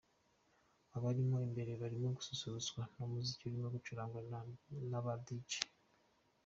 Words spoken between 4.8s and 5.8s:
n'aba Djs.